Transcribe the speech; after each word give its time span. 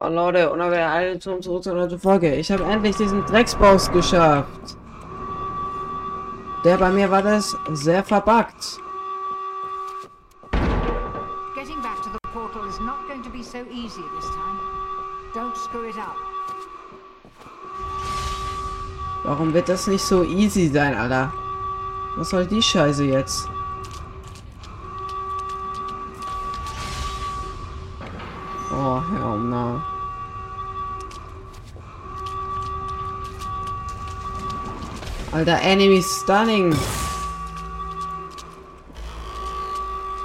Oh 0.00 0.08
Leute, 0.08 0.50
und 0.50 0.60
aber 0.60 0.76
alle 0.76 1.18
zum 1.20 1.40
zurück 1.40 1.62
zu 1.62 1.70
einer 1.70 1.98
Folge. 1.98 2.34
Ich 2.34 2.50
habe 2.50 2.64
endlich 2.64 2.96
diesen 2.96 3.24
Drecksboss 3.26 3.90
geschafft. 3.92 4.76
Der 6.64 6.76
bei 6.76 6.90
mir 6.90 7.10
war 7.10 7.22
das 7.22 7.56
sehr 7.72 8.02
verbuggt. 8.02 8.80
Getting 11.54 11.80
back 11.80 12.02
to 12.02 12.10
the 12.12 12.18
portal 12.32 12.68
is 12.68 12.80
not 12.80 13.06
going 13.06 13.22
to 13.22 13.30
be 13.30 13.42
so 13.42 13.58
easy 13.70 14.02
this 14.16 14.26
time. 14.30 14.58
Don't 15.32 15.56
screw 15.56 15.88
it 15.88 15.96
up. 15.96 16.16
Warum 19.22 19.54
wird 19.54 19.68
das 19.68 19.86
nicht 19.86 20.04
so 20.04 20.24
easy 20.24 20.68
sein, 20.68 20.94
Alter? 20.96 21.32
Was 22.16 22.30
soll 22.30 22.46
die 22.46 22.60
Scheiße 22.60 23.04
jetzt? 23.04 23.48
Oh, 28.76 28.98
hell 28.98 29.38
no. 29.38 29.80
Alter, 35.32 35.60
Enemy 35.62 36.00
Stunning. 36.00 36.72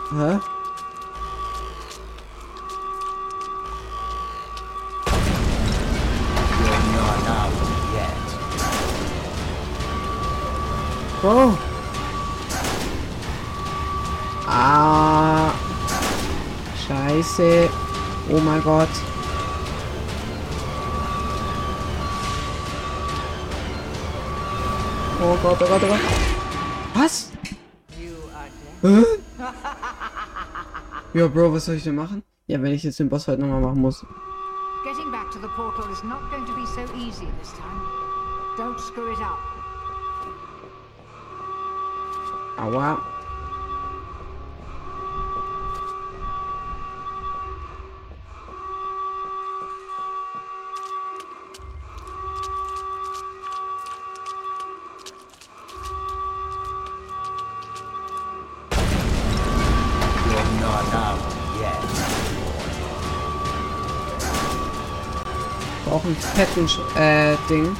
Huh? 0.09 0.39
You're 6.59 6.83
not 6.97 7.25
out 7.29 7.53
yet. 7.93 8.27
Oh. 11.23 11.53
Ah. 14.47 15.53
Scheiße. 16.81 17.88
Oh 18.31 18.39
mein 18.39 18.63
Gott. 18.63 18.89
Oh 25.21 25.37
Gott, 25.41 25.61
oh 25.61 25.65
Gott, 25.67 25.83
oh 25.83 25.87
Gott. 25.87 25.99
Was? 26.93 27.31
Hä? 28.81 29.03
Ja, 31.13 31.27
Bro, 31.27 31.53
was 31.53 31.65
soll 31.65 31.75
ich 31.75 31.83
denn 31.83 31.95
machen? 31.95 32.23
Ja, 32.45 32.61
wenn 32.61 32.71
ich 32.71 32.83
jetzt 32.83 32.99
den 32.99 33.09
Boss 33.09 33.27
halt 33.27 33.39
nochmal 33.39 33.61
machen 33.61 33.81
muss. 33.81 34.05
Getting 34.83 35.11
back 35.11 35.31
to 35.31 35.39
the 35.39 35.47
portal 35.55 35.91
is 35.91 36.03
not 36.03 36.29
going 36.29 36.45
to 36.45 36.53
be 36.53 36.65
so 36.67 36.81
easy 36.95 37.27
this 37.39 37.51
time. 37.53 37.81
Don't 38.57 38.79
screw 38.79 39.11
it 39.11 39.19
up. 39.19 39.39
Aua. 42.57 43.18
Sch- 66.39 66.79
äh, 66.97 67.35
Ding. 67.49 67.75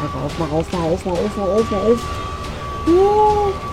Mach 0.00 0.14
auf, 0.22 0.38
mach 0.38 0.52
auf, 0.52 0.72
mach 0.72 0.80
auf, 0.82 1.04
mach 1.04 1.12
auf, 1.12 1.36
mach 1.36 1.44
auf, 1.44 1.70
mach 1.70 1.78
auf. 1.78 2.00
Uh. 2.86 3.71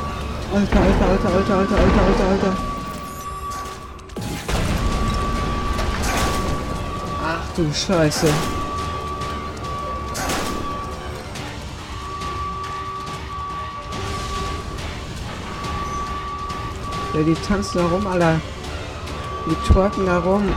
Alter, 0.52 0.80
alter, 0.80 1.06
alter, 1.06 1.30
alter, 1.30 1.56
alter, 1.58 1.78
alter, 1.78 2.04
alter, 2.04 2.28
alter. 2.28 2.54
Ach 7.24 7.56
du 7.56 7.72
Scheiße. 7.72 8.28
Ja, 17.14 17.22
die 17.24 17.36
tanzen 17.36 17.78
da 17.78 17.86
rum, 17.86 18.08
Alter. 18.08 18.42
Die 19.46 19.72
twerken 19.72 20.06
da 20.08 20.18
rum. 20.18 20.52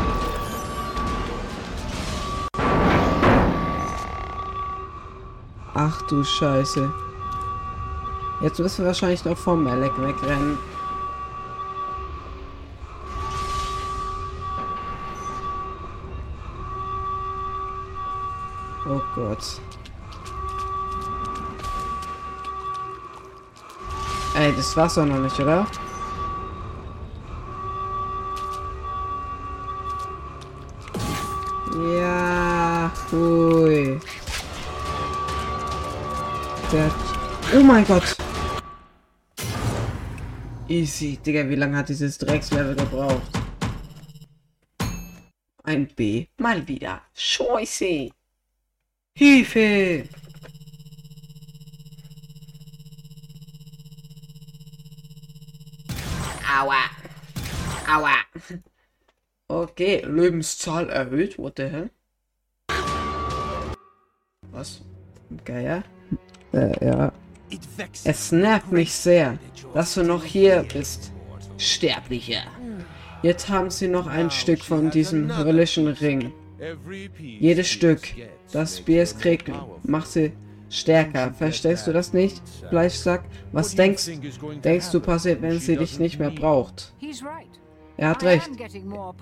Ach 5.74 6.02
du 6.08 6.24
Scheiße. 6.24 6.90
Jetzt 8.42 8.58
müssen 8.58 8.78
wir 8.78 8.88
wahrscheinlich 8.88 9.24
noch 9.24 9.38
vom 9.38 9.62
Malek 9.62 9.96
wegrennen. 9.98 10.58
Oh 18.84 19.00
Gott. 19.14 19.60
Ey, 24.34 24.52
das 24.56 24.76
war's 24.76 24.94
doch 24.94 25.06
noch 25.06 25.18
nicht, 25.18 25.38
oder? 25.38 25.64
Ja, 31.96 32.90
hui. 33.12 34.00
Der 36.72 36.90
Oh 37.54 37.62
mein 37.62 37.86
Gott. 37.86 38.21
Easy. 40.72 41.18
Digga, 41.18 41.46
wie 41.50 41.56
lange 41.56 41.76
hat 41.76 41.90
dieses 41.90 42.16
Dreckslevel 42.16 42.74
gebraucht? 42.74 43.30
Ein 45.64 45.86
B. 45.86 46.28
Mal 46.38 46.66
wieder. 46.66 47.02
Scheiße. 47.12 48.08
Hilfe. 49.14 50.08
Aua. 56.58 56.84
Aua. 57.86 58.16
Okay, 59.48 60.02
Lebenszahl 60.06 60.88
erhöht. 60.88 61.36
What 61.36 61.58
the 61.58 61.64
hell? 61.64 61.90
Was? 64.52 64.80
Geier? 65.44 65.84
Äh, 66.54 66.82
ja. 66.82 67.12
Es 68.04 68.32
nervt 68.32 68.72
mich 68.72 68.92
sehr, 68.92 69.38
dass 69.74 69.94
du 69.94 70.02
noch 70.02 70.24
hier 70.24 70.64
bist, 70.72 71.12
Sterblicher. 71.58 72.42
Jetzt 73.22 73.48
haben 73.48 73.70
sie 73.70 73.88
noch 73.88 74.06
ein 74.06 74.30
Stück 74.30 74.62
von 74.62 74.90
diesem 74.90 75.36
höllischen 75.36 75.86
Ring. 75.86 76.32
Jedes 77.18 77.68
Stück, 77.68 78.02
das 78.52 78.80
Biers 78.80 79.16
kriegt, 79.18 79.50
macht 79.82 80.08
sie 80.08 80.32
stärker. 80.68 81.32
Verstehst 81.34 81.86
du 81.86 81.92
das 81.92 82.12
nicht, 82.12 82.42
Fleischsack? 82.68 83.24
Was 83.52 83.74
denkst, 83.74 84.10
denkst 84.64 84.90
du 84.90 85.00
passiert, 85.00 85.42
wenn 85.42 85.58
sie 85.58 85.76
dich 85.76 85.98
nicht 85.98 86.18
mehr 86.18 86.30
braucht? 86.30 86.94
Er 87.96 88.08
hat 88.08 88.22
recht. 88.24 88.50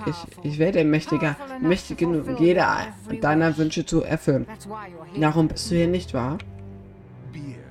Ich, 0.07 0.17
ich 0.45 0.59
werde 0.59 0.85
mächtiger, 0.85 1.37
mächtig 1.61 1.99
genug, 1.99 2.41
jeder 2.41 2.87
deiner 3.21 3.57
Wünsche 3.59 3.85
zu 3.85 4.03
erfüllen. 4.03 4.47
Darum 5.19 5.49
bist 5.49 5.71
du 5.71 5.75
hier 5.75 5.89
nicht 5.89 6.15
wahr? 6.15 6.39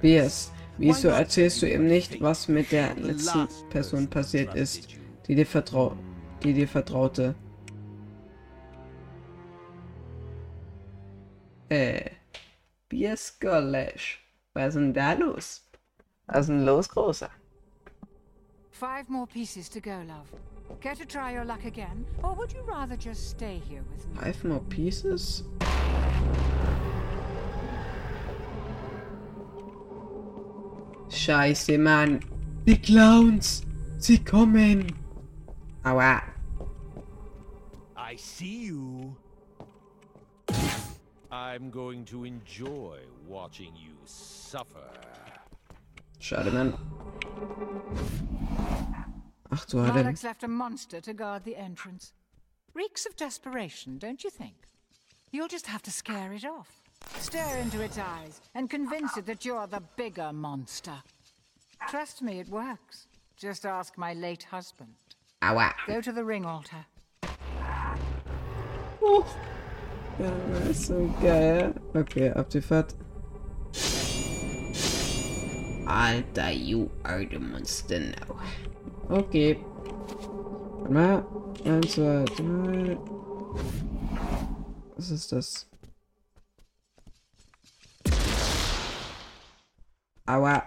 Biers, 0.01 0.51
wieso 0.77 1.09
erzählst 1.09 1.61
du 1.61 1.71
ihm 1.71 1.87
nicht, 1.87 2.21
was 2.21 2.47
mit 2.47 2.71
der 2.71 2.95
letzten 2.95 3.47
Person 3.69 4.07
passiert 4.07 4.55
ist, 4.55 4.87
die 5.27 5.35
dir 5.35 5.45
vertrau 5.45 5.95
die 6.43 6.53
dir 6.53 6.67
vertraute? 6.67 7.35
Äh, 11.69 12.11
Biers 12.87 13.39
Golash. 13.39 14.23
Was 14.53 14.69
ist 14.69 14.75
denn 14.75 14.93
da 14.93 15.13
los? 15.13 15.69
Was 16.27 16.41
ist 16.41 16.49
denn 16.49 16.65
los, 16.65 16.89
Großer? 16.89 17.29
Five 18.71 19.09
more 19.09 19.27
pieces 19.27 19.69
to 19.69 19.79
go, 19.79 20.01
love. 20.07 20.31
Care 20.81 20.95
to 20.95 21.05
try 21.05 21.35
your 21.35 21.45
luck 21.45 21.65
again? 21.65 22.05
Or 22.23 22.35
would 22.35 22.53
you 22.53 22.61
rather 22.61 22.95
just 22.95 23.29
stay 23.29 23.61
here 23.67 23.83
with 23.91 24.07
me? 24.07 24.19
Five 24.21 24.43
more 24.43 24.61
pieces? 24.69 25.43
Scheiße, 31.09 31.77
Mann. 31.77 32.19
Die 32.65 32.77
Clowns. 32.77 33.63
Sie 33.97 34.23
kommen. 34.23 34.93
Aua. 35.83 36.21
I 37.97 38.15
see 38.15 38.67
you. 38.67 39.15
I'm 41.31 41.69
going 41.69 42.05
to 42.05 42.25
enjoy 42.25 42.99
watching 43.27 43.75
you 43.75 43.95
suffer. 44.05 44.89
Schade, 46.19 46.51
Mann. 46.51 46.73
Ach 49.51 49.65
du 49.65 49.79
Heilige. 49.79 49.93
Marlok's 49.93 50.23
left 50.23 50.43
a 50.43 50.47
monster 50.47 51.01
to 51.01 51.13
guard 51.13 51.43
the 51.43 51.55
entrance. 51.55 52.13
Reeks 52.73 53.05
of 53.05 53.15
desperation, 53.15 53.97
don't 53.97 54.23
you 54.23 54.29
think? 54.29 54.67
You'll 55.31 55.47
just 55.47 55.67
have 55.67 55.81
to 55.83 55.91
scare 55.91 56.33
it 56.33 56.45
off. 56.45 56.78
Stare 57.19 57.57
into 57.57 57.81
its 57.81 57.97
eyes 57.97 58.41
and 58.55 58.69
convince 58.69 59.17
it 59.17 59.25
that 59.25 59.45
you're 59.45 59.67
the 59.67 59.81
bigger 59.95 60.31
monster. 60.33 61.03
Trust 61.87 62.21
me, 62.21 62.39
it 62.39 62.49
works. 62.49 63.07
Just 63.37 63.65
ask 63.65 63.97
my 63.97 64.13
late 64.13 64.43
husband. 64.43 64.95
Aua. 65.41 65.73
Go 65.87 66.01
to 66.01 66.11
the 66.11 66.23
ring 66.23 66.45
altar. 66.45 66.85
Ja, 70.19 70.31
das 70.51 70.67
ist 70.67 70.87
so 70.87 71.07
geil. 71.21 71.73
Okay, 71.95 72.29
ab 72.31 72.49
die 72.49 72.61
Fahrt. 72.61 72.93
Alter, 75.87 76.51
you 76.51 76.89
are 77.05 77.25
the 77.25 77.39
monster 77.39 77.99
now. 77.99 78.39
Okay. 79.09 79.57
Warte 80.79 80.93
mal. 80.93 81.25
Eins, 81.65 81.93
zwei, 81.93 82.25
drei. 82.25 82.97
Was 84.97 85.09
ist 85.09 85.31
das? 85.31 85.68
Aua. 90.29 90.61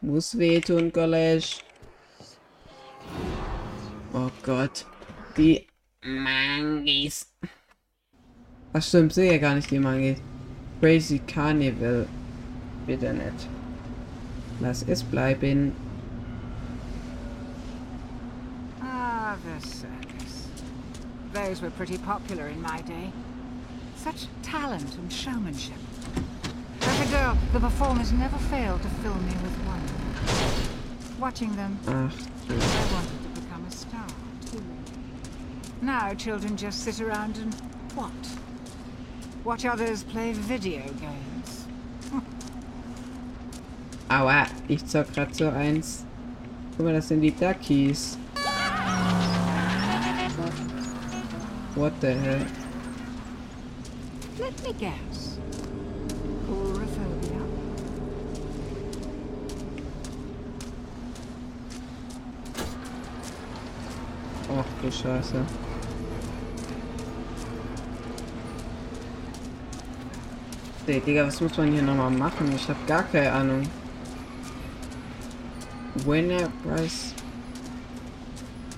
Muss 0.00 0.36
wehtun, 0.36 0.92
College. 0.92 1.60
Oh 4.12 4.30
Gott. 4.42 4.84
Die 5.36 5.64
Mangis. 6.02 7.32
Ach 8.72 8.82
stimmt, 8.82 9.12
sehe 9.12 9.30
ja 9.30 9.38
gar 9.38 9.54
nicht 9.54 9.70
die 9.70 9.78
Mangis. 9.78 10.18
Crazy 10.80 11.20
Carnival. 11.20 12.08
Bitte 12.86 13.14
nicht. 13.14 13.48
Lass 14.58 14.82
es 14.82 15.04
bleiben. 15.04 15.72
Ah, 18.82 19.36
the 19.44 19.64
circus. 19.64 20.48
Those 21.32 21.62
were 21.62 21.70
pretty 21.70 21.98
popular 21.98 22.48
in 22.48 22.60
my 22.60 22.82
day. 22.82 23.12
Such 23.94 24.26
talent 24.42 24.96
and 24.98 25.12
showmanship. 25.12 25.78
As 26.98 27.08
a 27.08 27.12
girl, 27.12 27.38
the 27.52 27.60
performers 27.60 28.12
never 28.12 28.36
failed 28.50 28.82
to 28.82 28.88
fill 28.88 29.14
me 29.14 29.32
with 29.40 29.56
wonder. 29.68 29.94
Watching 31.20 31.54
them, 31.54 31.78
Ach, 31.86 31.92
I 31.92 32.92
wanted 32.92 33.22
to 33.22 33.40
become 33.40 33.64
a 33.64 33.70
star, 33.70 34.06
too. 34.50 34.60
Now 35.80 36.12
children 36.14 36.56
just 36.56 36.82
sit 36.82 37.00
around 37.00 37.36
and 37.36 37.54
what? 37.94 38.10
Watch 39.44 39.64
others 39.64 40.02
play 40.02 40.32
video 40.32 40.82
games. 40.98 41.66
aua. 44.10 44.48
Ich 44.68 44.82
zock 44.82 45.14
grad 45.14 45.36
so 45.36 45.50
eins. 45.50 46.04
Guck 46.76 46.86
mal, 46.86 46.94
das 46.94 47.06
sind 47.06 47.20
die 47.20 47.30
Duckies. 47.30 48.16
What 51.76 52.00
the 52.00 52.12
hell? 52.12 52.44
Let 54.40 54.62
me 54.64 54.72
guess. 54.72 55.38
Du 64.82 64.90
Scheiße. 64.90 65.44
Ey, 70.86 71.00
Digga, 71.00 71.26
was 71.26 71.40
muss 71.40 71.56
man 71.58 71.70
hier 71.70 71.82
nochmal 71.82 72.10
machen? 72.10 72.50
Ich 72.54 72.66
habe 72.68 72.78
gar 72.86 73.02
keine 73.02 73.30
Ahnung. 73.30 73.62
Winner 76.06 76.48
Price. 76.62 77.12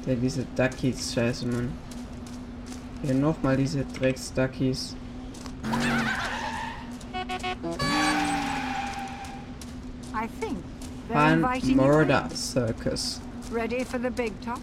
Ja, 0.06 0.14
diese 0.14 0.44
Duckies, 0.56 1.14
scheiße, 1.14 1.46
Mann. 1.46 1.70
Hier 3.02 3.14
nochmal 3.14 3.56
diese 3.56 3.84
Drecks-Duckies. 3.84 4.96
I 10.12 10.26
think 10.40 10.58
they're 11.08 11.40
Pan 11.40 11.76
Murder. 11.76 12.28
Circus. 12.34 13.20
Ready 13.52 13.84
for 13.84 13.98
the 13.98 14.10
big 14.10 14.32
top? 14.40 14.58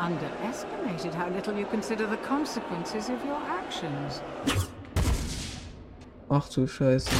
Underestimated 0.00 1.14
how 1.14 1.28
little 1.28 1.54
you 1.54 1.66
consider 1.66 2.06
the 2.06 2.16
consequences 2.18 3.10
of 3.10 3.22
your 3.24 3.40
actions. 3.46 4.22
Ach 6.30 6.48
du 6.48 6.66
Scheiße. 6.66 7.10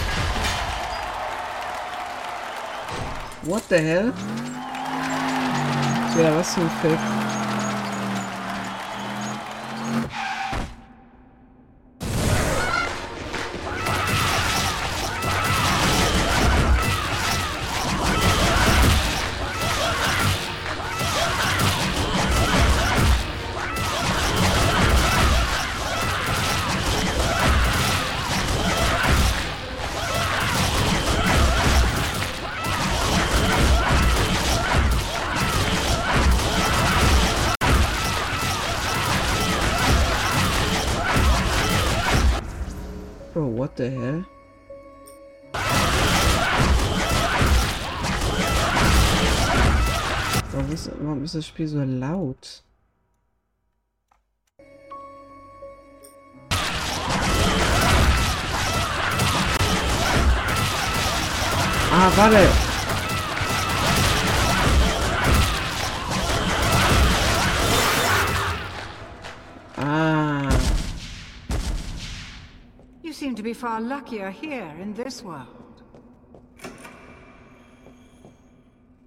What 3.42 3.68
the 3.68 3.78
hell? 3.78 4.12
Ja, 6.16 6.34
was 6.36 6.56
ein 6.56 6.70
Fick. 6.82 7.29
Das 51.40 51.46
Spiel 51.46 51.68
so 51.68 51.82
laut? 51.82 52.62
Ah, 61.92 62.12
warte! 62.14 62.48
Ah. 69.78 70.50
You 73.02 73.14
seem 73.14 73.34
to 73.34 73.42
be 73.42 73.54
far 73.54 73.80
luckier 73.80 74.30
here 74.30 74.76
in 74.78 74.92
this 74.92 75.22
world. 75.22 75.82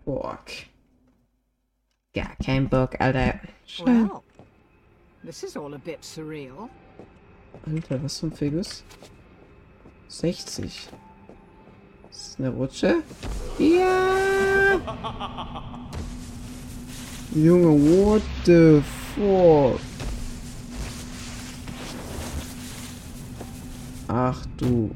Bock. 0.04 0.73
Gar 2.14 2.36
kein 2.46 2.70
Bock, 2.70 2.96
Alter. 3.00 3.40
Scheiße. 3.66 3.86
Well, 3.86 4.24
this 5.24 5.44
is 5.44 5.58
all 5.58 5.74
a 5.74 5.80
bit 5.80 6.04
surreal. 6.04 6.70
Alter, 7.66 8.04
was 8.04 8.20
zum 8.20 8.32
Figus? 8.32 8.84
60. 10.10 10.66
Ist 10.66 10.90
das 12.12 12.36
eine 12.40 12.50
Rutsche? 12.50 13.02
Ja! 13.58 14.80
Junge, 17.34 17.72
what 17.72 18.22
the 18.46 18.84
fuck? 19.16 19.80
Ach 24.08 24.46
du. 24.58 24.92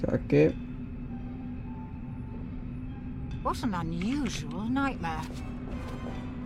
Kacke. 0.00 0.54
What 3.42 3.62
an 3.62 3.74
unusual 3.74 4.70
nightmare. 4.70 5.20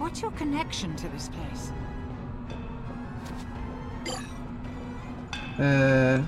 What's 0.03 0.21
your 0.21 0.33
connection 0.33 0.97
to 0.97 1.09
this 1.11 1.29
place? 1.29 1.71
Äh. 5.61 6.21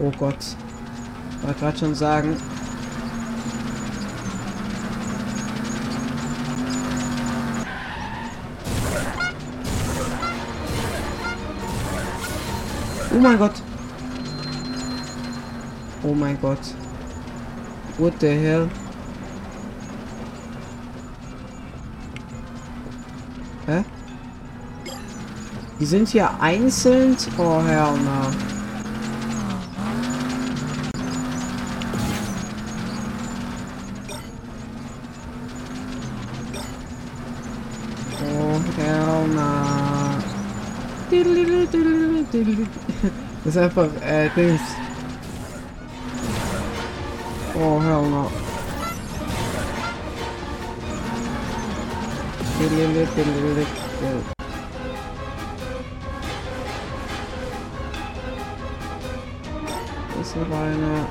Oh 0.00 0.10
Gott. 0.18 0.56
Wollte 1.42 1.60
gerade 1.60 1.78
schon 1.78 1.94
sagen. 1.94 2.36
Oh 13.14 13.20
mein 13.20 13.38
Gott. 13.38 13.62
Oh 16.02 16.12
mein 16.12 16.36
Gott. 16.40 16.74
What 17.98 18.18
the 18.18 18.30
hell? 18.30 18.68
Hä? 23.70 23.84
Die 25.78 25.86
sind 25.86 26.08
hier 26.08 26.28
einzeln? 26.40 27.16
Oh, 27.38 27.62
Herr, 27.64 27.94
na. 28.04 28.32
Das 43.44 43.54
ist 43.54 43.56
einfach, 43.56 43.88
äh, 44.02 44.28
Dings. 44.34 44.60
Oh, 47.54 47.80
hell 47.80 48.02
no. 48.10 48.49
Ist 52.60 52.70
noch 60.36 60.52
einer. 60.58 61.06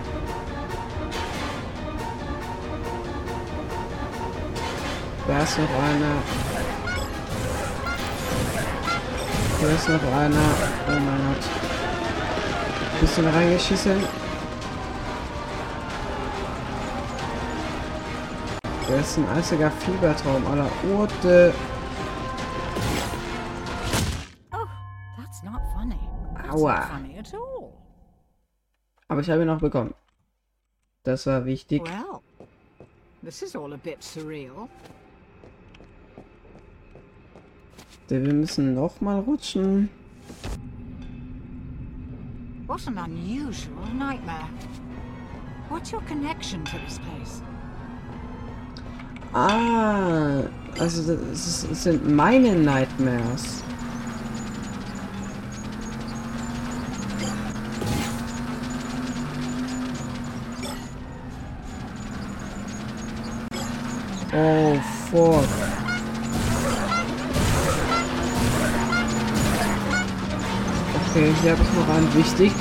Da 5.27 5.41
ist 5.41 5.57
noch 5.57 5.69
einer. 5.69 6.21
Hier 9.59 9.69
ist 9.69 9.89
noch 9.89 10.13
einer. 10.13 10.49
Oh 10.87 10.91
mein 10.91 11.33
Gott. 11.33 11.43
Bisschen 13.01 13.27
reingeschissen. 13.27 14.28
Der 18.89 19.01
ist 19.01 19.19
ein 19.19 19.29
einziger 19.29 19.69
Fiebertraum 19.69 20.47
aller 20.47 20.67
Orte. 20.97 21.53
Oh, 24.51 24.65
that's 25.15 25.43
not 25.43 25.61
funny. 25.75 25.99
That's 26.35 26.55
Aua. 26.55 26.89
Aber 29.07 29.21
ich 29.21 29.29
habe 29.29 29.41
ihn 29.41 29.47
noch 29.47 29.59
bekommen. 29.59 29.93
Das 31.03 31.27
war 31.27 31.45
wichtig. 31.45 31.83
Well, 31.83 32.21
this 33.23 33.43
is 33.43 33.55
all 33.55 33.71
a 33.73 33.77
bit 33.77 34.01
surreal. 34.01 34.67
Wir 38.07 38.19
müssen 38.19 38.73
noch 38.73 38.99
mal 39.01 39.19
rutschen. 39.19 39.91
What 42.65 42.87
an 42.87 42.97
unusual 42.97 43.85
nightmare. 43.93 44.49
What's 45.69 45.93
your 45.93 46.01
connection 46.07 46.65
to 46.65 46.77
this 46.79 46.97
place? 46.97 47.43
Ah, 49.31 50.41
also 50.79 51.15
das, 51.15 51.67
das 51.69 51.83
sind 51.83 52.09
meine 52.09 52.55
Nightmares. 52.55 53.63
Oh, 64.33 64.75
fuck. 65.11 65.43
Okay, 71.11 71.33
hier 71.41 71.51
habe 71.51 71.61
ich 71.61 71.73
noch 71.73 71.95
einen 71.95 72.15
wichtig. 72.15 72.51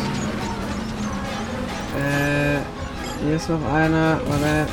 Äh, 1.96 2.58
hier 3.24 3.36
ist 3.36 3.48
noch 3.48 3.72
einer, 3.72 4.20
warte. 4.26 4.66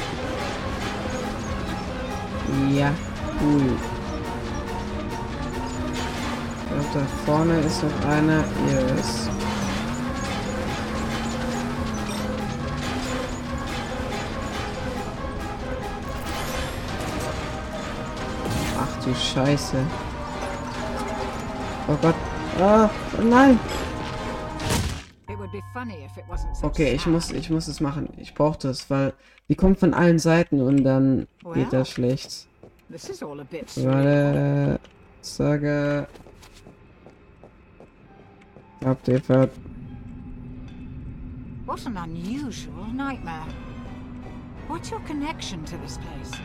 Ja, 2.70 2.92
cool. 3.42 3.62
Ich 6.62 6.68
glaube, 6.68 6.86
da 6.94 7.00
vorne 7.26 7.60
ist 7.60 7.84
noch 7.84 8.10
einer. 8.10 8.40
Ist. 8.98 9.30
Ach 18.80 19.04
du 19.04 19.14
Scheiße. 19.14 19.78
Oh 21.88 21.98
Gott. 22.02 22.16
Ah, 22.60 22.90
oh 23.18 23.22
nein. 23.22 23.60
Okay, 26.62 26.94
ich 26.94 27.06
muss, 27.06 27.32
ich 27.32 27.50
muss 27.50 27.68
es 27.68 27.82
machen. 27.82 28.10
Ich 28.18 28.34
brauche 28.34 28.58
das, 28.60 28.90
weil 28.90 29.14
die 29.50 29.56
kommt 29.56 29.80
von 29.80 29.94
allen 29.94 30.20
Seiten 30.20 30.62
und 30.62 30.84
dann 30.84 31.28
geht 31.54 31.74
das 31.74 31.90
schlecht. 31.90 32.48
Warte, 33.84 34.80
sage. 35.22 36.08
Ver... 38.82 39.50
What 41.66 41.86
an 41.88 41.98
unusual 41.98 42.88
nightmare. 42.94 43.48
What's 44.68 44.92
your 44.92 45.00
connection 45.02 45.66
to 45.66 45.78
this 45.78 45.98
place? 45.98 46.40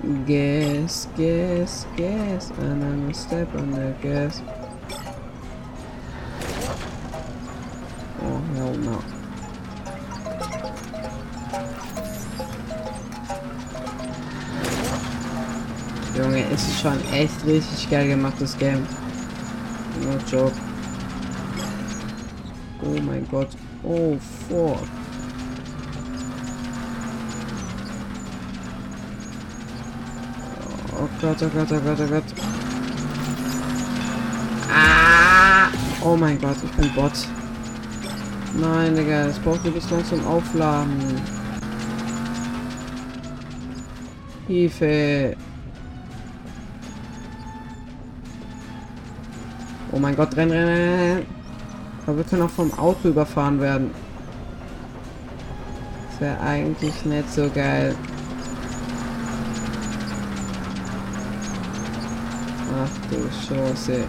Gas, 0.00 1.08
gas, 1.16 1.84
gas, 1.96 2.50
and 2.50 2.84
I'm 2.84 3.00
gonna 3.00 3.14
step 3.14 3.52
on 3.56 3.72
the 3.72 3.92
gas. 4.00 4.40
Oh, 8.22 8.38
hell 8.54 8.74
no. 8.74 9.02
Junge, 16.14 16.44
es 16.52 16.62
ist 16.62 16.80
schon 16.80 16.98
echt 17.12 17.44
richtig 17.44 17.90
geil 17.90 18.06
gemachtes 18.06 18.56
Game. 18.56 18.86
No 20.02 20.16
joke. 20.30 20.54
Oh 22.84 23.02
mein 23.02 23.26
Gott. 23.28 23.48
Oh, 23.82 24.16
fuck. 24.48 24.78
Oh 31.00 31.08
Gott, 31.20 31.42
oh 31.42 31.48
Gott, 31.48 31.70
oh 31.70 31.80
Gott, 31.80 32.00
oh 32.00 32.06
Gott. 32.08 32.24
Ah! 34.72 35.68
Oh 36.04 36.16
mein 36.16 36.40
Gott, 36.40 36.56
ich 36.64 36.70
bin 36.72 36.92
Bot. 36.92 37.12
Nein, 38.60 38.96
Digga, 38.96 39.26
es 39.26 39.38
braucht 39.38 39.64
ein 39.64 39.72
bisschen 39.72 40.04
zum 40.04 40.26
Aufladen. 40.26 41.20
Hilfe. 44.48 45.36
Oh 49.92 49.98
mein 50.00 50.16
Gott, 50.16 50.36
renn, 50.36 50.50
renn, 50.50 50.68
renn. 50.68 51.26
Aber 52.06 52.16
wir 52.16 52.24
können 52.24 52.42
auch 52.42 52.50
vom 52.50 52.76
Auto 52.76 53.08
überfahren 53.08 53.60
werden. 53.60 53.92
Das 56.10 56.20
wäre 56.20 56.40
eigentlich 56.40 57.04
nicht 57.04 57.32
so 57.32 57.48
geil. 57.54 57.94
Scheiße. 63.10 64.04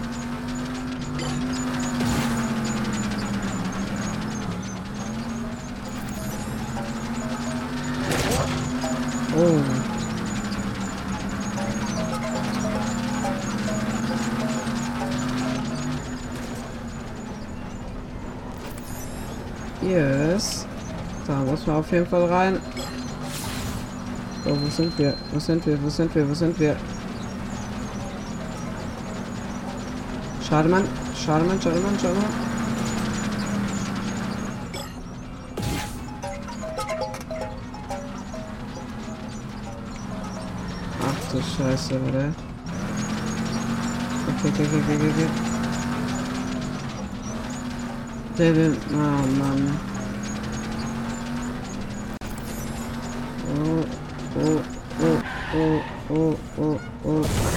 Oh. 9.34 9.60
Yes. 19.82 20.66
Da 21.26 21.38
muss 21.40 21.66
man 21.66 21.76
auf 21.76 21.90
jeden 21.90 22.06
Fall 22.06 22.24
rein. 22.26 22.60
So, 24.44 24.50
wo 24.50 24.68
sind 24.68 24.98
wir? 24.98 25.14
Wo 25.32 25.38
sind 25.38 25.66
wir? 25.66 25.82
Wo 25.82 25.88
sind 25.88 26.14
wir? 26.14 26.28
Wo 26.28 26.34
sind 26.34 26.60
wir? 26.60 26.76
Schade, 26.76 26.76
Mann. 26.76 26.80
Schade, 26.80 26.99
Schade, 30.50 30.68
Mann. 30.68 30.84
Schade, 31.16 31.44
Mann. 31.44 31.58
Ach 41.02 41.32
du 41.32 41.38
Scheiße, 41.40 41.94
oder? 42.00 42.34
Okay, 44.26 44.48
okay, 44.48 44.64
okay, 44.64 44.96
okay, 44.96 45.10
okay. 45.10 45.28
Der 48.36 48.56
will... 48.56 48.76
Oh, 48.92 48.96
Mann. 49.38 49.80
Oh, 53.54 53.84
oh. 54.34 54.60
oh, 55.54 55.80
oh, 56.10 56.36
oh, 56.58 56.80
oh. 57.04 57.24
Oh 57.24 57.49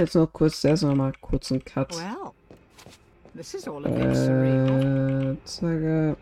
Mach 0.00 0.06
jetzt 0.06 0.14
noch 0.14 0.32
kurz 0.32 0.62
das 0.62 0.80
noch 0.80 0.94
mal 0.94 1.12
kurz 1.20 1.52
einen 1.52 1.62
Cut. 1.62 1.92
Well, 1.92 2.32
this 3.34 3.52
is 3.52 3.68
all 3.68 3.84
a 3.84 3.90
bit. 3.90 4.16
Äh, 4.16 5.36
zacke. 5.44 6.16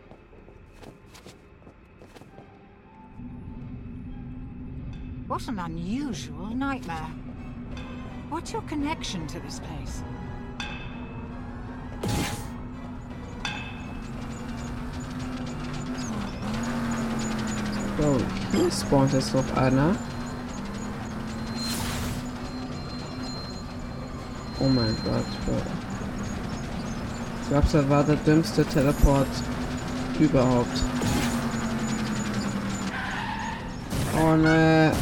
What 5.29 5.49
an 5.49 5.61
unusual 5.61 6.57
nightmare. 6.57 7.13
What's 8.31 8.53
your 8.53 8.63
connection 8.63 9.29
to 9.29 9.39
this 9.39 9.61
place? 9.61 10.03
So, 18.01 18.17
hier 18.51 18.73
spawnt 18.73 19.13
jetzt 19.13 19.33
noch 19.33 19.57
einer. 19.57 19.95
Oh 24.61 24.69
mein 24.69 24.97
Gott. 25.05 25.25
Ich 27.43 27.49
glaube, 27.49 27.67
das 27.73 27.89
war 27.89 28.05
der 28.05 28.17
dümmste 28.17 28.65
Teleport 28.65 29.29
überhaupt. 30.19 30.83
Oh 34.21 34.37
ne. 34.37 34.93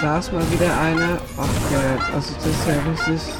Da 0.00 0.18
ist 0.18 0.32
mal 0.32 0.50
wieder 0.50 0.80
einer. 0.80 1.18
Ach 1.36 1.72
ja, 1.72 2.14
also 2.14 2.34
das 2.34 2.46
ist 2.46 2.68
ja 2.68 2.74
richtig. 2.90 3.34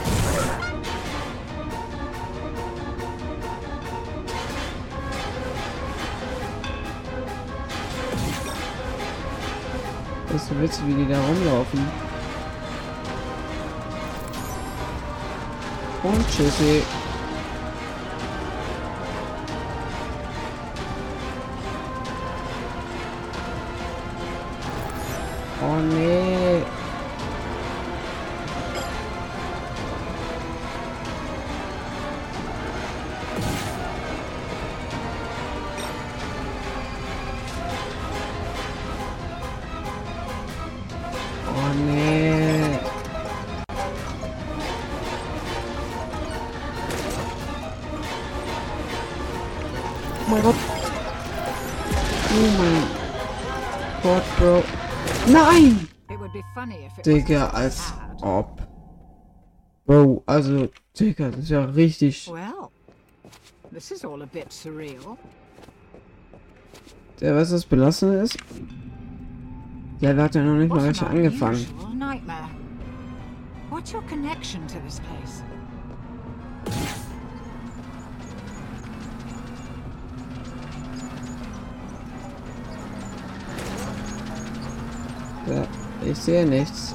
Das 10.26 10.42
ist 10.42 10.48
so 10.48 10.60
witzig, 10.60 10.86
wie 10.86 10.94
die 10.94 11.08
da 11.08 11.18
rumlaufen. 11.20 12.08
Und 16.02 16.28
tschüssi. 16.28 16.82
Digga, 57.04 57.48
als 57.50 57.94
ob. 58.22 58.62
Wow, 59.86 60.22
also, 60.26 60.68
Digga, 60.98 61.30
das 61.30 61.40
ist 61.40 61.50
ja 61.50 61.64
richtig. 61.64 62.30
Der 67.20 67.34
weiß, 67.34 67.52
was 67.52 67.66
belastend 67.66 68.14
ist? 68.22 68.36
Der 70.00 70.16
hat 70.16 70.34
ja 70.34 70.42
noch 70.42 70.54
nicht 70.54 70.68
mal 70.68 70.82
welche 70.84 71.06
angefangen. 71.06 71.66
What's 73.70 73.92
your 73.92 74.02
connection 74.02 74.66
to 74.66 74.78
this 74.80 75.00
place? 75.00 75.42
Ich 86.10 86.18
sehe 86.18 86.46
nichts. 86.46 86.94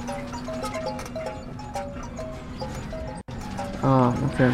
Ah, 3.81 4.13
okay. 4.31 4.51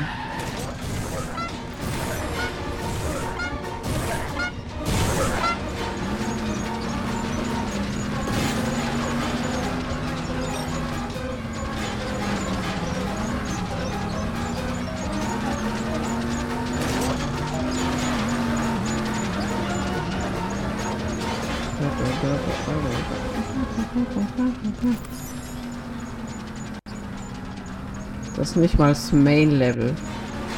Ist 28.50 28.56
nicht 28.56 28.80
mal 28.80 28.90
das 28.90 29.12
Main 29.12 29.52
Level. 29.60 29.94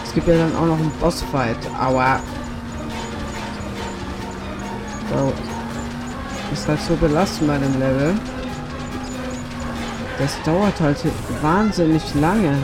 Es 0.05 0.13
gibt 0.13 0.27
ja 0.27 0.37
dann 0.37 0.55
auch 0.55 0.65
noch 0.65 0.79
einen 0.79 0.91
Bossfight. 1.01 1.57
Aua. 1.77 2.21
So. 5.09 5.33
Ist 6.53 6.67
halt 6.67 6.79
so 6.81 6.95
belastend 6.95 7.47
bei 7.47 7.57
dem 7.57 7.79
Level. 7.79 8.13
Das 10.19 10.41
dauert 10.43 10.79
halt 10.79 10.97
wahnsinnig 11.41 12.03
lange. 12.15 12.55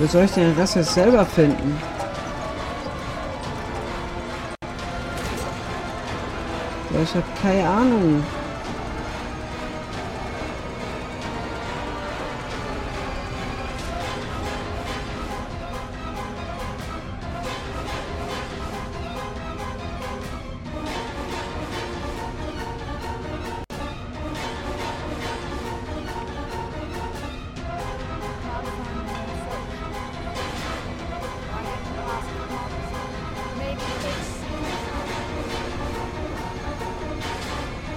Wie 0.00 0.06
soll 0.06 0.24
ich 0.24 0.30
den 0.30 0.54
Rest 0.54 0.76
jetzt 0.76 0.94
selber 0.94 1.26
finden? 1.26 1.78
Ja, 6.90 7.02
ich 7.02 7.14
habe 7.14 7.24
keine 7.42 7.68
Ahnung. 7.68 8.24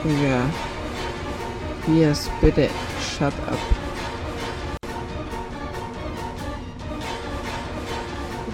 Hier 0.04 0.52
ist 2.12 2.30
bitte. 2.42 2.70
Shut 3.00 3.34
up. 3.48 3.58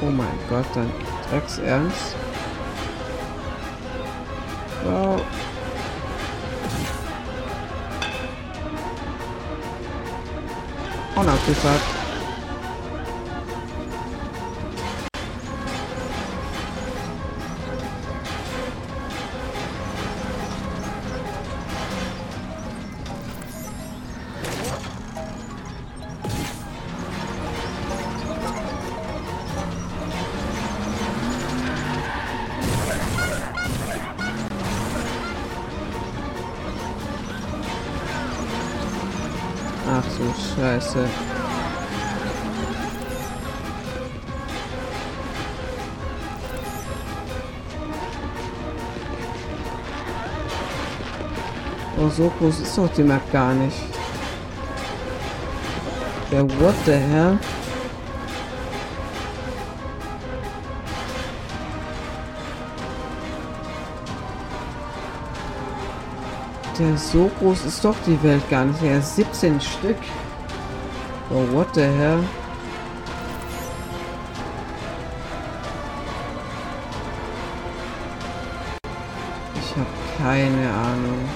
Oh 0.01 0.11
mein 0.11 0.27
Gott, 0.47 0.65
dann 0.75 0.91
Drecksernst. 1.29 2.15
Wow. 4.83 5.21
Und 11.15 11.27
abgefahrt. 11.27 11.81
Ach 11.81 12.08
scheiße. 40.89 41.09
Oh, 51.97 52.09
so 52.09 52.31
groß 52.39 52.61
ist 52.61 52.77
doch 52.77 52.89
die 52.93 53.03
Map 53.03 53.31
gar 53.31 53.53
nicht. 53.53 53.77
Ja, 56.31 56.41
what 56.59 56.75
the 56.85 56.93
hell? 56.93 57.37
Der 66.77 66.97
so 66.97 67.29
groß 67.39 67.65
ist 67.65 67.83
doch 67.83 67.95
die 68.07 68.23
Welt 68.23 68.49
gar 68.49 68.63
nicht. 68.63 68.81
Er 68.81 68.99
ist 68.99 69.17
17 69.17 69.59
Stück. 69.59 69.97
Oh, 71.31 71.45
what 71.53 71.71
the 71.75 71.85
hell? 71.85 72.23
Ich 79.53 79.75
habe 79.75 79.85
keine 80.17 80.73
Ahnung. 80.73 81.29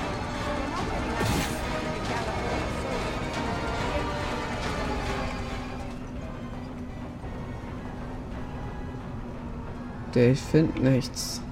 Der 10.15 10.31
ich 10.31 10.41
finde 10.41 10.81
nichts. 10.81 11.42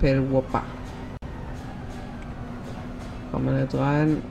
Doppelwopper. 0.00 0.62
Kommen 3.30 3.46
wir 3.46 3.52
nicht 3.52 3.74
rein. 3.74 4.22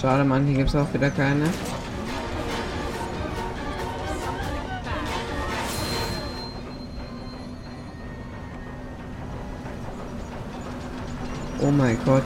Schade, 0.00 0.24
Mann, 0.24 0.46
hier 0.46 0.56
gibt 0.56 0.68
es 0.70 0.76
auch 0.76 0.92
wieder 0.94 1.10
keine. 1.10 1.44
Mein 11.84 11.98
Gott. 12.06 12.22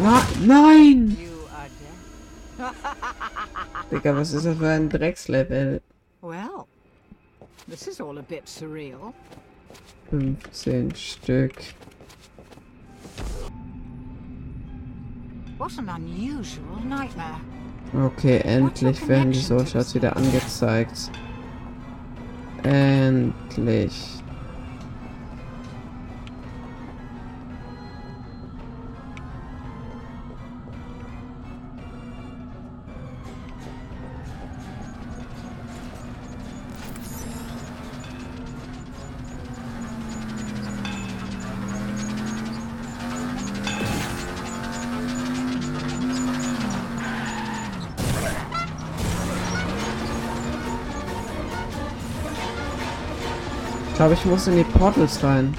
Na, 0.00 0.22
nein! 0.40 1.18
You 1.20 1.28
are 1.52 1.68
dead. 2.56 3.90
Digga, 3.90 4.16
was 4.16 4.32
ist 4.32 4.46
das 4.46 4.56
für 4.56 4.68
ein 4.68 4.88
Dreckslevel? 4.88 5.82
Well, 6.22 6.66
this 7.68 7.86
is 7.86 8.00
all 8.00 8.16
a 8.16 8.22
bit 8.22 8.46
surreal. 8.46 9.12
15 10.10 10.94
Stück. 10.94 11.52
What 15.58 15.72
an 15.78 15.88
unusual 15.88 16.80
nightmare. 16.88 17.40
Okay, 17.94 18.38
endlich 18.38 19.06
werden 19.08 19.32
die 19.32 19.40
Soulshots 19.40 19.94
wieder 19.94 20.16
angezeigt. 20.16 21.10
Endlich. 22.62 24.22
Glaube, 53.98 54.14
ich 54.14 54.24
muss 54.26 54.46
in 54.46 54.56
die 54.56 54.62
Portals 54.62 55.24
rein. 55.24 55.52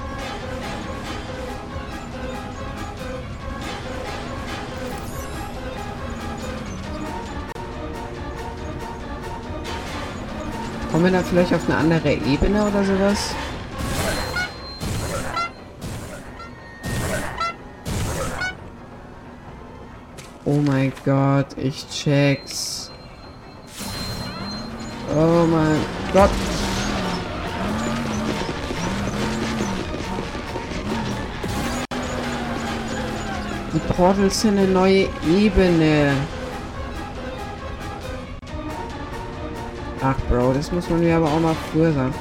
Kommen 10.90 11.04
wir 11.04 11.12
da 11.12 11.22
vielleicht 11.22 11.54
auf 11.54 11.66
eine 11.68 11.78
andere 11.78 12.14
Ebene 12.14 12.66
oder 12.66 12.82
sowas? 12.86 13.36
Oh 20.46 20.62
mein 20.66 20.94
Gott, 21.04 21.58
ich 21.58 21.90
check's. 21.90 22.90
Oh 25.14 25.46
mein 25.46 25.82
Gott. 26.14 26.49
Die 33.72 33.80
Portals 33.94 34.42
sind 34.42 34.58
eine 34.58 34.68
neue 34.68 35.08
Ebene. 35.28 36.14
Ach, 40.02 40.16
Bro, 40.28 40.54
das 40.54 40.72
muss 40.72 40.90
man 40.90 41.02
mir 41.02 41.18
aber 41.18 41.28
auch 41.28 41.40
mal 41.40 41.56
früher 41.72 41.92
sagen. 41.92 42.14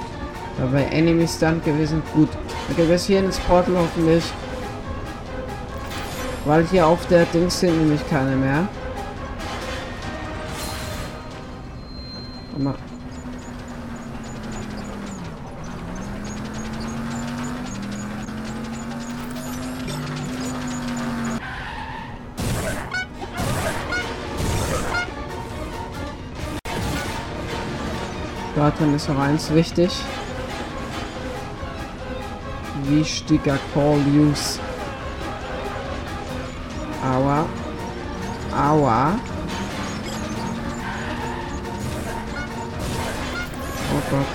Da 0.58 0.66
bei 0.66 0.82
Enemy 0.84 1.26
Stunt 1.26 1.64
gewesen. 1.64 2.02
Gut. 2.14 2.28
Okay, 2.70 2.84
bis 2.86 3.06
hier 3.06 3.20
ins 3.20 3.38
Portal 3.38 3.76
hoffentlich. 3.76 4.24
Weil 6.44 6.66
hier 6.66 6.86
auf 6.86 7.06
der 7.06 7.24
Dings 7.26 7.60
sind 7.60 7.78
nämlich 7.78 8.06
keine 8.10 8.36
mehr. 8.36 8.68
Daran 28.68 28.94
ist 28.94 29.08
eins 29.08 29.54
wichtig. 29.54 29.90
wichtiger 32.84 33.58
Call 33.72 33.98
Use. 34.06 34.58
Aua. 37.02 37.46
Aua. 38.54 39.18
Oh 43.90 44.02
Gott. 44.10 44.26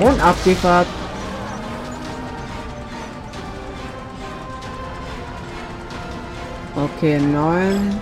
Und 0.00 0.20
ab 0.20 0.36
Okay, 6.74 7.18
neun. 7.18 8.00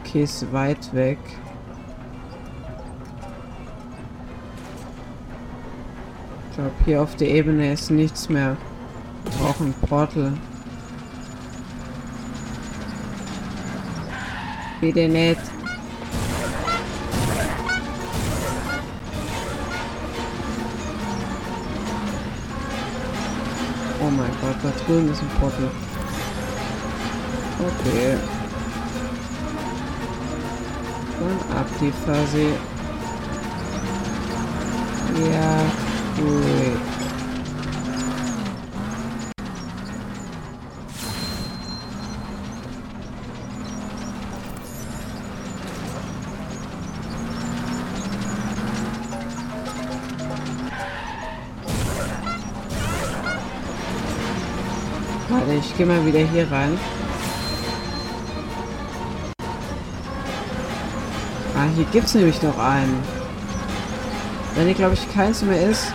Okay, 0.00 0.22
ist 0.22 0.52
weit 0.52 0.94
weg. 0.94 1.18
Ich 6.50 6.56
glaube, 6.56 6.70
hier 6.84 7.02
auf 7.02 7.16
der 7.16 7.28
Ebene 7.28 7.72
ist 7.72 7.90
nichts 7.90 8.28
mehr. 8.28 8.56
Wir 9.24 9.32
brauchen 9.32 9.66
ein 9.66 9.88
Portal. 9.88 10.32
Bitte 14.80 15.08
nicht. 15.08 15.57
Da 24.62 24.70
drüben 24.84 25.10
ist 25.10 25.22
ein 25.22 25.28
Portal. 25.40 25.70
Okay. 27.60 28.16
Dann 31.20 31.58
ab 31.58 31.66
die 31.80 31.92
Phase. 32.06 32.46
Ja, 35.30 35.60
gut. 36.16 36.77
Warte, 55.30 55.52
ich 55.52 55.76
gehe 55.76 55.84
mal 55.84 56.04
wieder 56.06 56.20
hier 56.20 56.50
rein. 56.50 56.78
Ah, 61.54 61.66
hier 61.76 61.84
gibt 61.92 62.06
es 62.06 62.14
nämlich 62.14 62.42
noch 62.42 62.58
einen. 62.58 63.02
Wenn 64.54 64.66
hier, 64.66 64.74
glaube 64.74 64.94
ich, 64.94 65.12
keins 65.12 65.42
mehr 65.42 65.68
ist. 65.68 65.92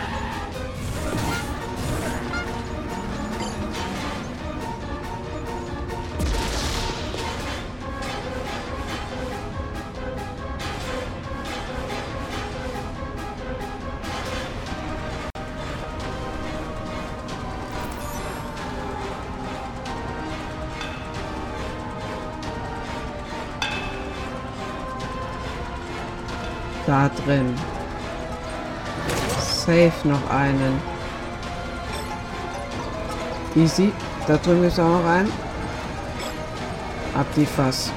Safe 29.73 30.07
noch 30.07 30.29
einen. 30.29 30.79
Easy. 33.55 33.91
Da 34.27 34.37
drüben 34.37 34.65
ist 34.65 34.79
auch 34.79 34.99
noch 34.99 35.05
ein. 35.05 35.27
Ab 37.15 37.25
die 37.35 37.43
Fass. 37.43 37.91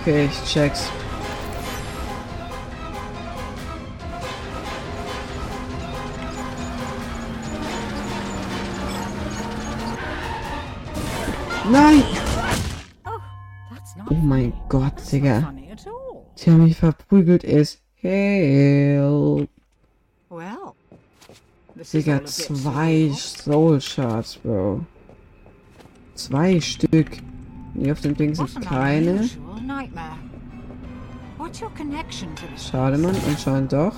Okay, 0.00 0.26
ich 0.26 0.44
check's. 0.44 0.88
Nein! 11.68 12.04
Oh 14.08 14.14
mein 14.14 14.52
Gott, 14.68 14.92
Digga. 15.10 15.52
Sie 16.36 16.50
haben 16.52 16.62
mich 16.62 16.76
verprügelt, 16.76 17.42
ist 17.42 17.80
Help. 17.96 19.48
Well, 20.34 20.74
this 21.28 21.38
is 21.38 21.38
all 21.38 21.63
Digga, 21.92 22.24
zwei. 22.24 23.10
Soul 23.10 23.80
Shards, 23.80 24.36
Bro. 24.38 24.80
Zwei 26.14 26.60
Stück. 26.60 27.18
Hier 27.74 27.92
auf 27.92 28.00
dem 28.00 28.16
Ding 28.16 28.34
sind 28.34 28.60
keine. 28.62 29.28
Schade? 32.56 32.98
Mann. 32.98 33.16
Anscheinend 33.28 33.72
doch. 33.72 33.96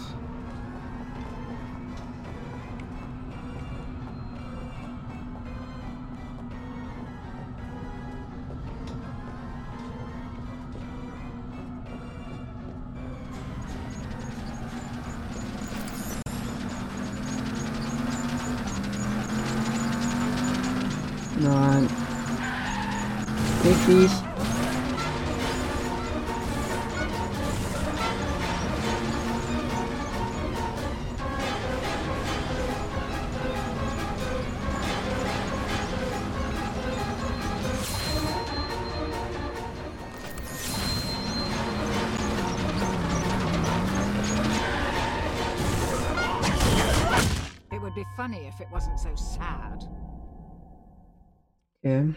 Be 47.97 48.05
funny 48.15 48.47
if 48.47 48.61
it 48.61 48.69
wasn't 48.71 49.01
so 49.01 49.15
sad. 49.17 49.83
Okay. 51.85 52.15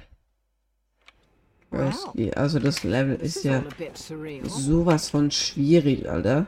Broski, 1.72 2.34
Also 2.36 2.60
das 2.60 2.84
Level 2.84 3.16
ist 3.16 3.44
ja 3.46 3.64
sowas 4.44 5.10
von 5.10 5.32
schwierig, 5.32 6.10
Alter. 6.10 6.48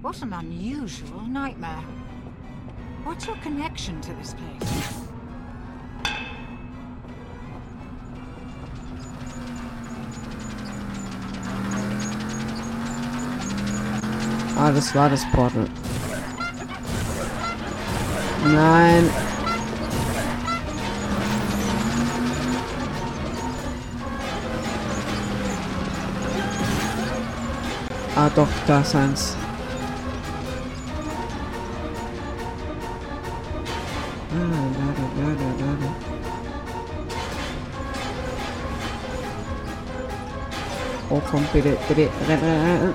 What 0.00 0.20
an 0.22 0.32
unusual 0.32 1.22
nightmare. 1.28 1.84
What's 3.04 3.26
your 3.26 3.36
connection 3.36 4.00
to 4.00 4.12
this 4.14 4.34
place? 4.34 5.01
Ah, 14.58 14.70
das 14.70 14.94
war 14.94 15.08
das 15.08 15.24
Portal. 15.32 15.66
Nein. 18.44 19.10
Ah, 28.14 28.30
doch, 28.36 28.48
da 28.66 28.80
ist 28.80 28.94
eins. 28.94 29.36
Oh, 41.10 41.20
komm, 41.30 41.44
bitte, 41.52 41.76
bitte, 41.88 42.08
renn, 42.28 42.38
renn, 42.38 42.80
renn. 42.80 42.94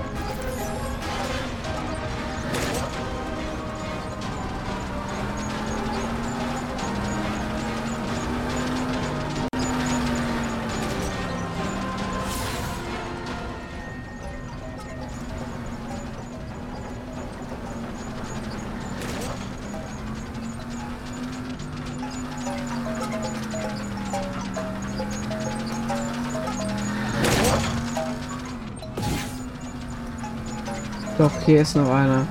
Doch, 31.18 31.32
hier 31.44 31.62
ist 31.62 31.74
noch 31.74 31.90
einer. 31.90 32.24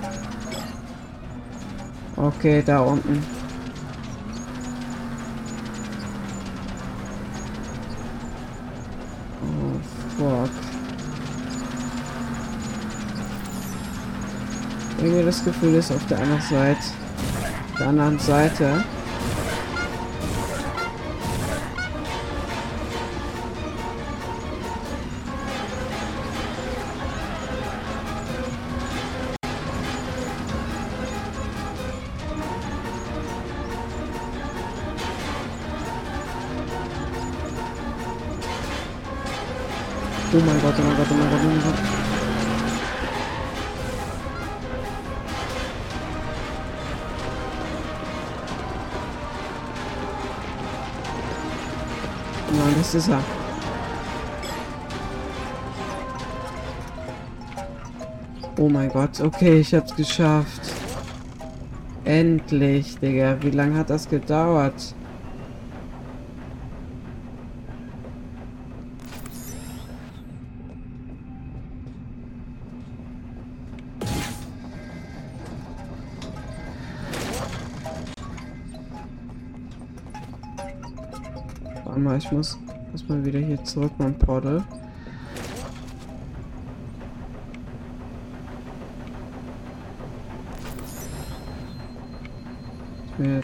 Okay, 2.15 2.63
da 2.65 2.79
unten. 2.79 3.21
Oh, 9.43 10.17
fuck. 10.17 10.49
Irgendwie 14.99 15.25
das 15.25 15.43
Gefühl 15.43 15.75
ist 15.75 15.91
auf 15.91 16.05
der 16.07 16.19
anderen 16.19 16.41
Seite. 16.43 16.79
Der 17.77 17.87
anderen 17.89 18.19
Seite. 18.19 18.85
Oh 40.37 40.39
mein 40.39 40.61
Gott, 40.61 40.75
oh 40.77 40.83
mein 40.83 40.95
Gott, 40.97 41.07
oh 41.09 41.13
mein 41.15 41.29
Gott, 41.31 41.39
oh 41.43 41.47
mein 41.47 41.63
Gott. 41.63 41.73
Nein, 52.51 52.75
das 52.77 52.93
ist 52.93 53.07
er. 53.07 53.23
Oh 58.59 58.69
mein 58.69 58.89
Gott, 58.89 59.19
okay, 59.21 59.61
ich 59.61 59.73
hab's 59.73 59.95
geschafft. 59.95 60.61
Endlich, 62.05 62.99
Digga. 62.99 63.37
Wie 63.41 63.49
lange 63.49 63.79
hat 63.79 63.89
das 63.89 64.07
gedauert? 64.07 64.93
Ich 82.17 82.31
muss 82.31 82.57
erstmal 82.91 83.23
wieder 83.23 83.39
hier 83.39 83.63
zurück 83.63 83.91
mein 83.97 84.17
Portal. 84.17 84.63
Ich 93.09 93.23
bin 93.23 93.41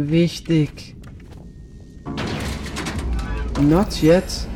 Wichtig. 0.00 0.94
Not 3.60 4.00
yet. 4.00 4.46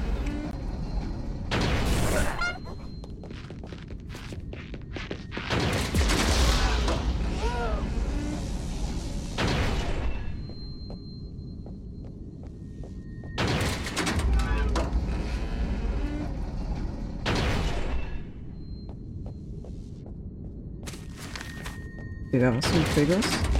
Digga, 22.33 22.55
was 22.55 22.65
für 22.67 22.77
ein 22.77 22.85
Triggers? 22.95 23.52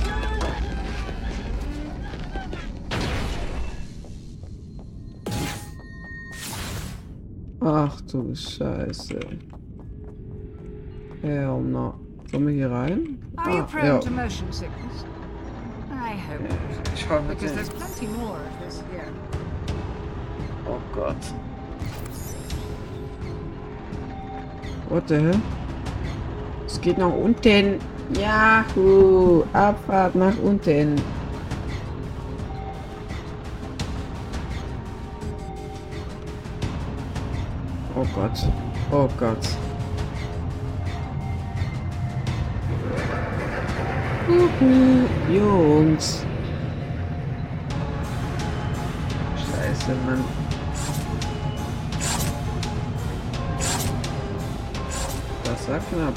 Du 8.13 8.35
Scheiße. 8.35 9.21
Hell 11.23 11.61
no. 11.61 11.95
Sollen 12.31 12.47
wir 12.47 12.55
hier 12.55 12.71
rein? 12.71 13.19
Ah, 13.37 13.51
ja. 13.51 14.01
Ich 16.95 17.09
hoffe 17.09 17.35
nicht. 17.41 17.55
Oh 20.67 20.79
Gott. 20.95 21.17
What 24.89 25.09
the 25.09 25.15
hell? 25.17 25.41
Es 26.67 26.81
geht 26.81 26.99
nach 26.99 27.13
unten. 27.13 27.79
Yahoo! 28.19 29.45
Abfahrt 29.53 30.15
nach 30.15 30.39
unten. 30.43 30.97
Oh 37.95 38.07
Gott. 38.15 38.49
Oh 38.91 39.09
Gott. 39.19 39.49
Juhu, 44.29 45.07
Jungs. 45.29 46.25
Scheiße, 49.37 49.95
Mann. 50.07 50.25
Das 55.45 55.69
war 55.69 55.79
knapp. 55.79 56.15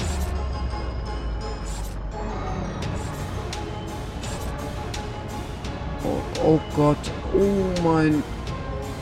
Oh, 6.04 6.40
oh 6.42 6.60
Gott. 6.74 6.96
Oh 7.34 7.82
mein 7.84 8.22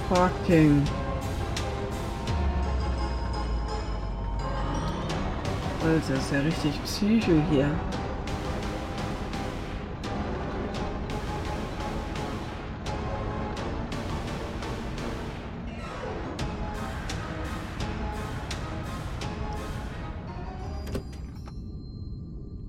fucking. 0.09 0.83
Alter, 5.85 6.15
ist 6.15 6.33
ja 6.33 6.41
richtig 6.41 6.83
Psycho 6.85 7.33
hier. 7.51 7.69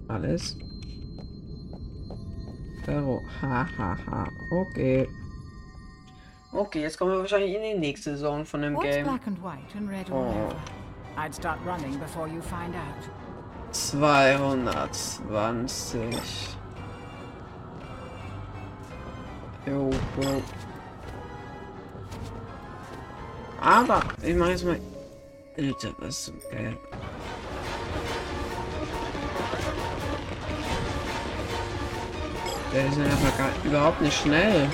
Alles. 0.09 0.57
Pero, 2.85 3.21
ha, 3.41 3.65
ha, 3.77 3.97
ha. 4.07 4.27
Okay. 4.51 5.07
Okay, 6.51 6.81
jetzt 6.81 6.97
kommen 6.97 7.11
wir 7.11 7.19
wahrscheinlich 7.19 7.55
in 7.55 7.61
die 7.61 7.79
nächste 7.79 8.17
Zone 8.17 8.43
von 8.45 8.61
dem 8.61 8.77
Game. 8.79 9.05
black 9.05 9.25
and 9.25 9.41
white 9.41 9.77
and 9.77 9.89
red 9.89 10.11
all 10.11 10.51
Oh. 10.51 10.84
I'd 11.17 11.33
start 11.33 11.59
running 11.65 11.97
before 11.97 12.27
you 12.27 12.41
find 12.41 12.75
out. 12.75 13.09
220. 13.71 16.19
Jo, 19.65 19.89
Bro. 20.15 20.43
Aber, 23.61 24.03
ich 24.21 24.35
mach 24.35 24.49
jetzt 24.49 24.65
mal... 24.65 24.77
Alter, 25.57 25.93
was 25.99 26.25
zum 26.25 26.37
geil. 26.51 26.77
Der 32.73 32.87
ist 32.87 32.99
einfach 32.99 33.37
gar, 33.37 33.49
überhaupt 33.63 34.01
nicht 34.01 34.21
schnell. 34.21 34.69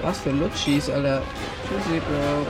Was 0.00 0.20
für 0.20 0.30
Lutschis, 0.30 0.88
Alter. 0.88 1.22
Tschüssi, 1.68 2.00
Bro. 2.00 2.46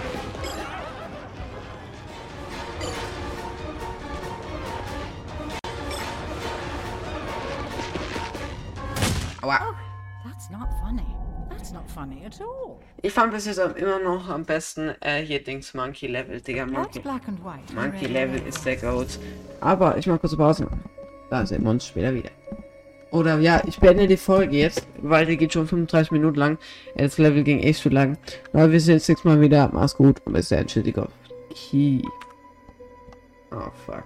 Ich 13.02 13.12
fand 13.12 13.32
bis 13.32 13.46
jetzt 13.46 13.58
immer 13.58 13.98
noch 13.98 14.28
am 14.28 14.44
besten 14.44 14.94
äh, 15.00 15.22
hier 15.22 15.42
Dings 15.42 15.74
Monkey 15.74 16.06
Level, 16.06 16.40
Digga. 16.40 16.66
Monkey, 16.66 17.00
black 17.00 17.22
and 17.28 17.44
white? 17.44 17.60
and 17.68 17.74
Monkey 17.74 18.06
Level 18.06 18.40
ist 18.46 18.64
der 18.64 18.76
Goat. 18.76 19.18
Aber 19.60 19.96
ich 19.96 20.06
mach 20.06 20.20
kurze 20.20 20.36
Pause. 20.36 20.68
Da 21.30 21.44
sehen 21.46 21.64
wir 21.64 21.70
uns 21.70 21.86
später 21.86 22.14
wieder. 22.14 22.30
Oder 23.10 23.38
ja, 23.40 23.60
ich 23.66 23.78
beende 23.78 24.06
die 24.06 24.16
Folge 24.16 24.56
jetzt, 24.56 24.86
weil 25.02 25.26
die 25.26 25.36
geht 25.36 25.52
schon 25.52 25.66
35 25.66 26.12
Minuten 26.12 26.38
lang. 26.38 26.58
Das 26.96 27.18
Level 27.18 27.42
ging 27.42 27.60
echt 27.60 27.82
zu 27.82 27.90
lang. 27.90 28.16
Aber 28.52 28.72
wir 28.72 28.80
sehen 28.80 28.94
uns 28.94 29.08
nächstes 29.08 29.24
Mal 29.24 29.40
wieder. 29.40 29.68
Mach's 29.72 29.94
gut 29.96 30.20
und 30.24 30.32
bis 30.32 30.48
dann. 30.48 30.66
Tschüssikov. 30.66 31.08
Key. 31.54 32.02
Oh 33.50 33.70
fuck. 33.84 34.04